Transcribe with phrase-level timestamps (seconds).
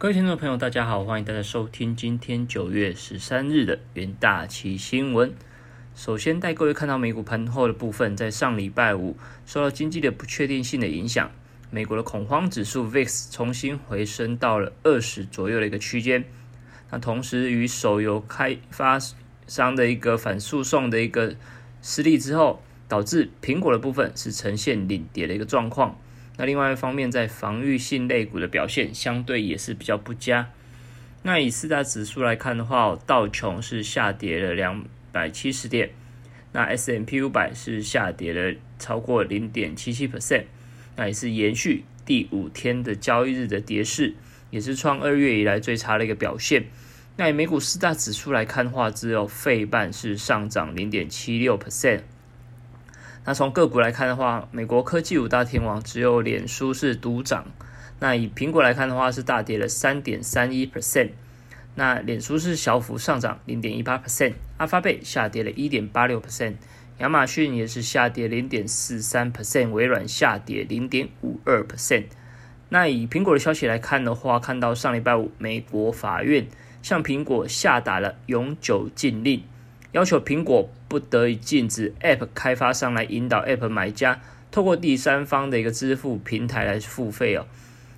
[0.00, 5.34] 各位听众朋友，大家好，欢迎大家收听今天九月十三日的元大旗新闻。
[5.94, 11.30] 首先带各位看到美股盘后的部分，在上礼拜五受到经济的不确定性的影响，
[11.70, 16.24] 美国的恐慌指数 VIX 重新回升到了二十左右的一个区间。
[16.90, 18.98] 那同时与手游开发
[19.46, 21.36] 商的一个反诉讼的一个
[21.82, 26.00] 失利之后，导致苹果的部分是呈现领跌的一个状况。
[26.40, 30.48] 那另外一方面，在防御性类股的表现相对也是比较不佳。
[31.22, 35.90] 那以四大指数来看的话，道琼是下跌了两百七十点，
[36.52, 40.44] 那 S M P 五百是下跌了超过零点七七 percent，
[40.96, 44.14] 那也是延续第五天的交易日的跌势，
[44.48, 46.64] 也是创二月以来最差的一个表现。
[47.18, 52.00] 那以美股四大指数来看的话，只有费半是上涨零点七六 percent。
[53.24, 57.44] 那从个股来看的话，美国科技五大天王只有脸书是独涨。
[57.98, 61.10] 那以苹果来看的话，是大跌了三点三一 percent。
[61.74, 66.54] 那脸书是小幅上涨零点一八 percent，阿发贝下跌了一点八六 percent，
[66.98, 72.04] 亚马逊也是下跌零点四三 percent，微软下跌零点五二 percent。
[72.70, 76.48] 那以苹果的消息来看的话，看到上礼拜五，美国法院
[76.82, 79.42] 向苹果下达了永久禁令。
[79.92, 87.46] 要求苹果不得以禁止 App 开发商来引导 App 买家透过第三方的一个支付平台来付费哦。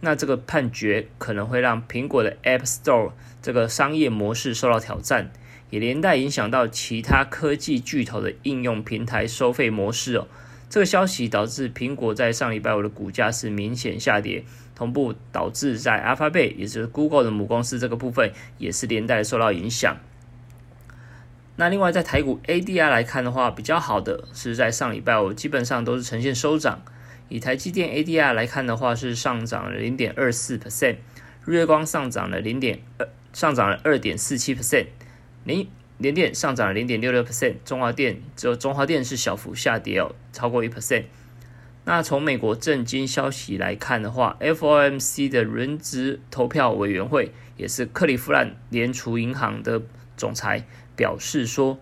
[0.00, 5.30] 那这个判决可能会让苹果的 App Store 这个商业模式受到挑战，
[5.70, 10.28] 也连带影响到其他科技巨头的应用平台收费模式哦。
[10.68, 19.96] 这个消息导致苹果在上礼拜五的股价是明显下跌，同步导致在 Alphabet 也就是 Google 的母公司这个部分也是连带受到影响。
[21.56, 26.82] 那另外在台股 ADR 来看的话，比较好的是在上礼拜五基本上都是呈现收涨。
[27.28, 30.96] 以台积电 ADR 来看的话，是上涨了零点二四 percent，
[31.44, 34.86] 日月光上涨了零点二，上涨了二点四七 percent，
[35.44, 35.66] 联
[35.98, 41.04] 联电上涨了零点六六 percent，中华电只有中华电是小幅下跌哦，超过一 percent。
[41.86, 49.80] 那从美国震惊消息来看的话，FOMC 的轮值投票委员会也是克利夫兰联储银行的
[50.16, 50.64] 总裁。
[50.96, 51.78] 表示说，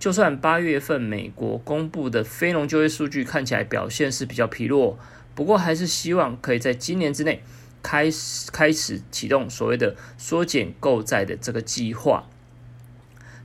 [0.00, 4.98] 就算八月份美国公布的非农就业数据看起来表现是比较疲弱，
[5.36, 7.40] 不过还是希望可以在今年之内
[7.84, 12.28] 开始开始启动所谓的缩减购债的这个计划。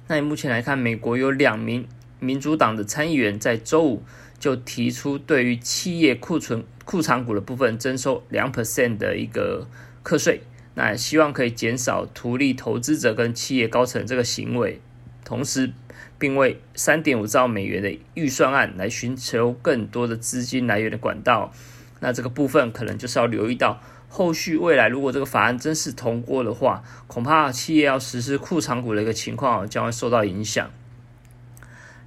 [0.07, 1.87] 那目前来看，美国有两名
[2.19, 4.03] 民主党的参议员在周五
[4.39, 9.67] 就提出对于企业库存库藏股的部分征收两 percent 的一个
[10.01, 10.41] 课税，
[10.75, 14.81] 那希望可以减少图利投资者跟企业高层这个行为。
[15.23, 15.71] 同时，
[16.17, 21.53] 并为三点五兆美元的预算案来寻求更多的资金来源的管道。
[21.99, 30.69] 那这个部分可能就是要留意到，后续未来如果这个法案真是通过的话，恐怕企业要实施库藏股的一个情况将会受到影响。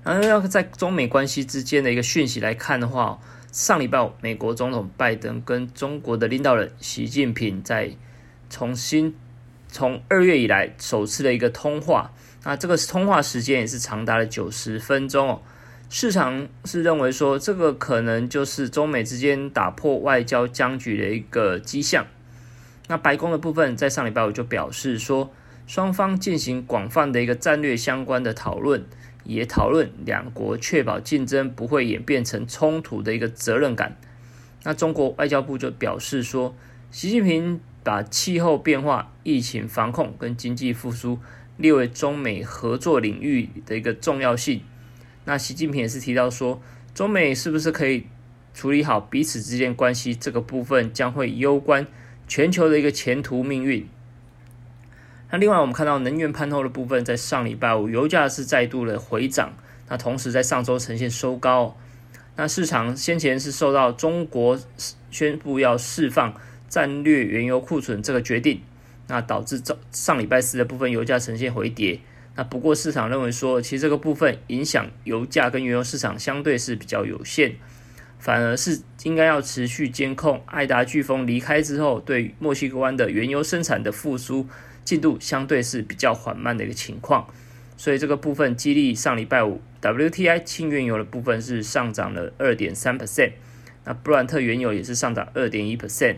[0.04, 3.19] 然后要在中美关系之间的一个讯息来看的话，
[3.50, 7.97] 上礼拜美国总统拜登跟中国的领导人习近平在
[8.49, 9.15] 重新
[9.69, 12.12] 从二月以来首次的一个通话。
[12.45, 15.43] 那这个通话时间也是长达了九十分钟哦。
[15.89, 22.07] 市场是认为说，这个可能就是中美之间打破外交僵局的一个迹象。
[22.89, 25.33] 那白宫的部分在上礼拜五就表示说，
[25.67, 28.84] 双方进行广泛的一个战略相关的讨论，
[29.25, 33.97] 也讨论两国确保竞争不会演变成冲突的一个责任感。
[34.63, 36.55] 那中国外交部就表示说，
[36.91, 41.20] 习近平把气候变化、疫情防控跟经济复苏。
[41.56, 44.60] 列为中美合作领域的一个重要性。
[45.24, 46.60] 那习近平也是提到说，
[46.92, 48.06] 中美是不是可以
[48.52, 51.86] 处理好彼此之间关系这个部分，将会攸关
[52.28, 53.88] 全球的一个前途命运。
[55.30, 59.54] 那另外，我们看到能源盘后的部分，在上礼拜五油价是再度的回涨，
[59.88, 61.74] 那同时在上周呈现收高。
[62.34, 64.60] 那市场先前是受到中国
[65.10, 66.34] 宣布要释放
[66.69, 68.60] 战略原油库存这个决定。
[69.09, 72.01] 那导致上上礼拜四的部分油价呈现回跌。
[72.34, 77.54] 那不过市场认为说，其实这个部分影响油价跟原油市场相对是比较有限，
[78.18, 84.48] 反而是应该要持续监控爱达飓风离开之后，对墨西哥湾的原油生产的复苏
[84.84, 87.28] 进度相对是比较缓慢的一个情况。
[87.77, 93.34] 所以这个部分激励上礼拜五 WTI 轻原油的部分是上涨了二点三 percent，
[93.84, 96.16] 那布兰特原油也是上涨二点一 percent。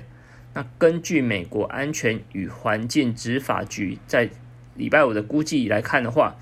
[0.55, 4.31] 那根据美国安全与环境执法局在
[4.75, 6.37] 礼拜五的估计来看的话，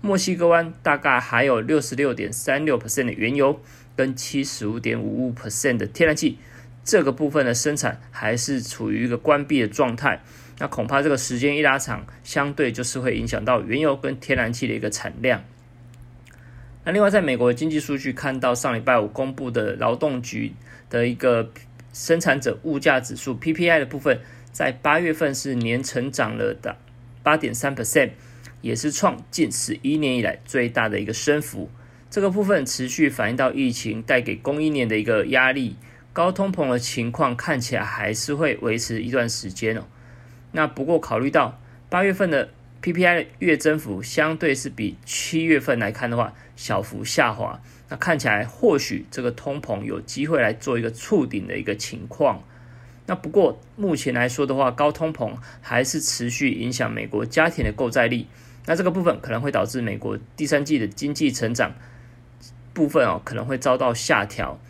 [0.00, 3.60] 墨西哥湾大概还有六十六点三六 percent 的原油
[3.96, 6.38] 跟七十五点五五 percent 的天然气，
[6.84, 10.22] 这个部分的生产还是处于一个关闭的状态。
[10.60, 15.44] 那恐怕这个时间一拉长，相对就是会影响到原油跟天然气的一个产量。
[16.84, 20.54] 那另外，在美国的经济数据看到上礼拜五公布的劳动局
[20.90, 21.52] 的一个
[21.98, 24.20] 生产者物价指数 PPI 的部分，
[24.52, 26.76] 在八月份是年成长了的
[27.24, 28.10] 八点三 percent，
[28.62, 31.68] 也是创近十一年以来最大的一个升幅。
[32.08, 35.74] 这个部分持续反映到疫情带给供应链的一个压力，
[36.12, 39.82] 高通膨的情况看起来还是会维持一段时间哦。
[40.52, 41.60] 那不过考虑到
[41.90, 42.50] 八月份的
[42.80, 52.42] PPI 月增幅相对是比七月份来看的话小幅下滑，那看起来或许这个通膨有机会来做一个触顶的一个情况。
[53.06, 55.32] 那不过目前来说的话，高通膨
[55.62, 58.26] 还是持续影响美国家庭的购债力，
[58.66, 61.74] 那这个部分可能会导致美国第三季的经济成长。
[62.74, 64.60] 部分哦可能会遭到下调，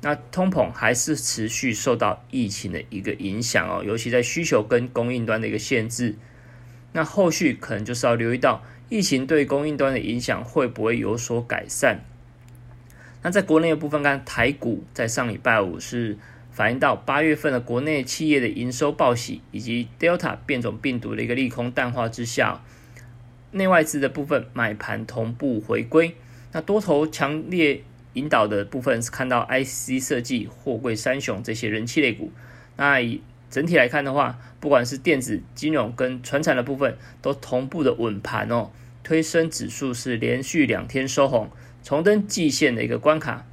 [0.00, 6.14] 那通膨还是持续受到疫情的一个影响哦，尤其在需求跟供应端的一个限制，
[6.92, 12.04] 那后续可能就是要留意到疫情对供应端的影响会不会有所改善。
[13.22, 16.16] 那在国内的部分，看台股在上礼拜五是
[16.52, 22.62] 反映到八月份的国内企业的营收报喜，以及 Delta 变种病毒的一个利空淡化之下，
[23.52, 26.14] 内外资的部分买盘同步回归。
[26.52, 27.82] 那多头强烈
[28.14, 32.32] 引导的部分是看到 IC 设计、货柜三雄这些人气类股。
[32.76, 38.70] 那以整体来看的话，不管是电子、金融跟船产的部分，都同步的稳盘哦，
[39.02, 41.50] 推升指数是连续两天收红，
[41.82, 43.46] 重登季线的一个关卡。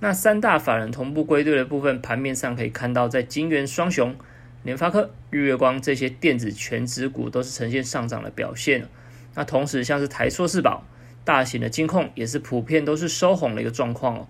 [0.00, 4.14] 那三大法人同步归队的部分，盘面上可以看到，在金元双雄、
[4.62, 8.86] 联发科、日月光这些电子全指股都是呈现上涨的表现。
[9.34, 10.84] 那同时像是台硕四宝。
[11.24, 14.28] 大型的金控也是普遍都是收红的一个状况哦，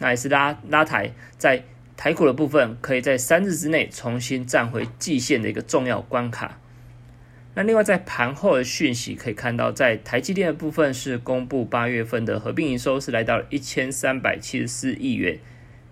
[0.00, 1.62] 那也是拉拉抬在
[1.96, 6.58] 台股的部分，可以在三日之内重新站回季线的一个重要关卡。
[7.60, 15.38] 那另外在盘后的讯息可以看到，在台积电的部分是公布八月份的合并营收是来到了一千三百七十四亿元，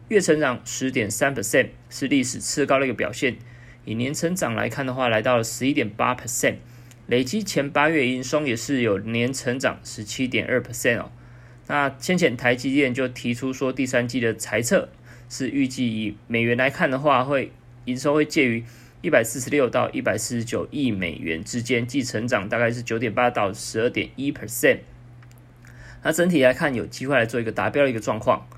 [0.08, 3.36] 月成长十点三 percent，是历史次高的一个表现。
[3.84, 6.54] 以年成长来看的话，来到了十一点八 percent。
[7.06, 11.12] 累积前八月营收也是有年成长十七点二 percent 哦。
[11.66, 14.88] 那先前台积电就提出说，第三季的财测
[15.28, 17.52] 是预计以美元来看的话，会
[17.84, 18.64] 营收会介于
[19.00, 24.78] 一百四十六到一百四十九亿美元之间，即成长大概是九点八到十二点一 percent。
[26.02, 28.48] 那整体来看，有机会来做一个达标的一个状况。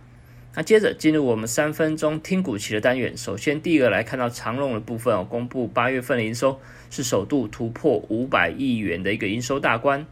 [0.54, 3.16] 那接着进入我们三分钟听股期的单元。
[3.16, 6.58] 首先，第一个来看到长隆的部分哦，公布八月份的营收
[6.90, 10.06] 是首度突破五百亿元的一个营收大关。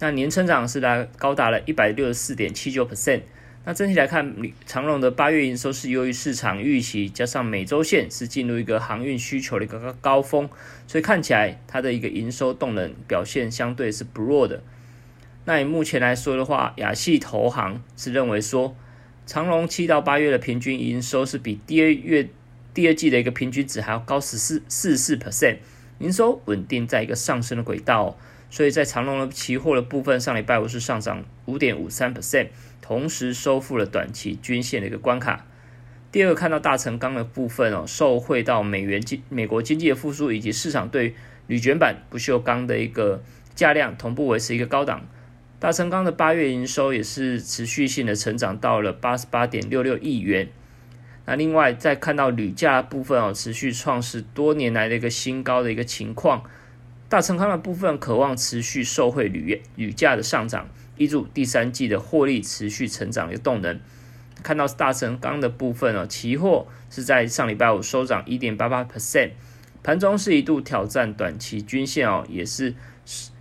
[0.00, 3.20] 那年成长是达高达了一百六十四点七九 percent。
[3.66, 4.34] 那整体来看，
[4.64, 10.48] 长隆的八月营收是由于市场预期，加上美洲线是进入一个航运需求的一个高峰，
[10.86, 14.62] 所以看起来它的一个营收动能表现相对是不弱的。
[15.44, 18.74] 那以目前来说的话，亚系投行是认为说。
[19.28, 22.28] 长隆七到八月的平均营收是比第二月
[22.72, 25.56] 第二季的一个平均值还要高十四四四 percent，
[25.98, 28.16] 营收稳定在一个上升的轨道，
[28.50, 32.50] 所以在长隆的期货的部分，上礼拜五是上涨五点五三 percent，
[32.86, 35.44] 同时收复了短期均线的一个关卡。
[36.12, 41.16] 第二个看到大成钢的部分哦，受惠到美元经美国经济的复苏以及市场对
[41.48, 43.24] 铝卷板不锈钢的一个
[43.56, 45.04] 价量同步维持一个高档。
[45.58, 50.48] 大成钢的八月营收也是持续性的成长到了八十八点六六亿元。
[51.24, 56.44] 那另外再看到铝价部分哦，持续创是多年来的一个新高的一个情况。
[57.08, 63.80] 大成钢的部分渴望持续受惠铝铝价的上涨，依助第三季的获利持续成长的动能。
[64.42, 69.30] 看到大成钢的部分哦，期货是在上礼拜五收涨一点八八 percent，
[69.82, 72.74] 盘中是一度挑战短期均线哦，也是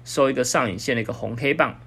[0.03, 1.79] 收一个上影线的一个红黑棒。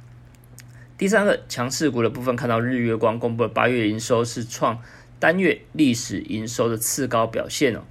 [0.99, 4.83] 第三个强势股的部分，看到日月光公布的八月营收是创
[5.19, 7.85] 单月历史营收的次高表现哦，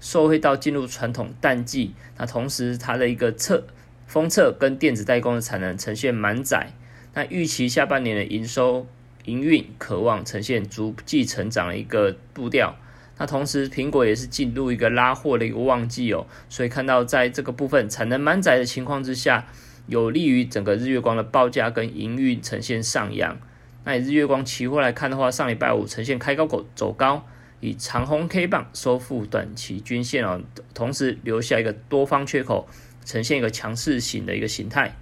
[0.00, 3.66] 受惠到进入传统淡季，那同时它的一个测
[4.06, 6.72] 封测跟电子代工的产能呈现满载，
[7.14, 8.86] 那预期下半年的营收
[9.24, 12.76] 营运渴望呈现逐季成长的一个步调，
[13.18, 19.46] 那同时苹果也是进入一个拉货的一个旺季哦，所以看到在这个部分产能满载的情况之下。
[19.86, 23.36] 有利于整个日月光的报价跟营运呈现上扬。
[23.84, 27.26] 那以日月光期货来看的话，上礼拜五呈现开高口走高，
[27.60, 30.40] 以长红 K 棒收复短期均线哦，
[30.72, 32.66] 同时留下一个多方缺口，
[33.04, 34.96] 呈现一个强势型的一个形态。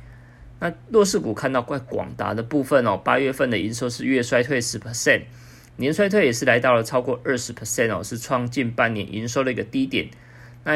[0.64, 5.23] 那弱势股看到怪广达的部分哦，八月份的营收是月衰退十 percent，
[5.75, 10.09] 年衰退也是来到了超过二十 percent 哦，是创近半年营收的一个低点。
[10.62, 10.75] 那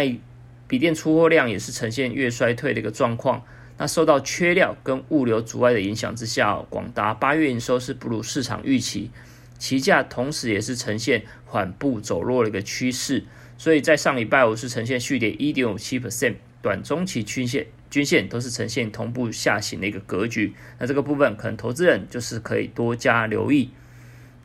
[0.66, 3.45] 笔电出货量也是呈现月衰退的一个状况。
[3.78, 9.12] 那受到缺料跟物流阻碍的影响之下，哦广达八月营收是不如市场预期，
[9.57, 13.23] 期价同时也是呈现缓步走弱的一个趋势。
[13.57, 20.55] 所以在上礼拜五是呈现续跌一点五七 percent，短中期均线均线都是呈现同步下行的一个格局。
[20.78, 23.71] 那这个部分可能投资人就是可以多加留意。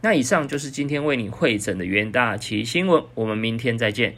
[0.01, 4.15] 那以上就是今天为你会诊的元大旗新闻，我们明天再见。